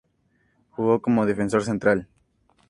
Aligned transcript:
Jugó 0.71 0.99
como 0.99 1.27
defensor 1.27 1.63
central. 1.63 2.07